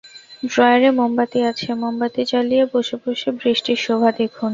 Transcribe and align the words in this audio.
ড্রয়ারে 0.43 0.89
মোমবাতি 0.97 1.39
আছে, 1.51 1.69
মোমবাতি 1.81 2.21
জ্বালিয়ে 2.29 2.63
বসে-বসে 2.73 3.29
বৃষ্টির 3.39 3.79
শোভা 3.85 4.09
দেখুন। 4.19 4.49